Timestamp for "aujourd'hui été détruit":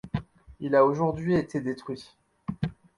0.83-2.17